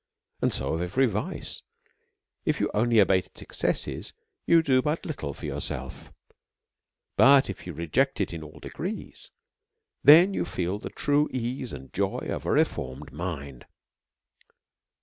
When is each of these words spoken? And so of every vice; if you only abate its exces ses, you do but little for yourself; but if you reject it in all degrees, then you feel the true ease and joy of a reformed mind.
And 0.41 0.51
so 0.51 0.73
of 0.73 0.81
every 0.81 1.05
vice; 1.05 1.61
if 2.43 2.59
you 2.59 2.71
only 2.73 2.97
abate 2.97 3.27
its 3.27 3.43
exces 3.43 3.77
ses, 3.83 4.13
you 4.47 4.63
do 4.63 4.81
but 4.81 5.05
little 5.05 5.31
for 5.31 5.45
yourself; 5.45 6.11
but 7.17 7.51
if 7.51 7.67
you 7.67 7.73
reject 7.73 8.19
it 8.19 8.33
in 8.33 8.41
all 8.41 8.57
degrees, 8.59 9.29
then 10.03 10.33
you 10.33 10.43
feel 10.43 10.79
the 10.79 10.89
true 10.89 11.29
ease 11.31 11.71
and 11.71 11.93
joy 11.93 12.25
of 12.31 12.47
a 12.47 12.51
reformed 12.51 13.11
mind. 13.13 13.67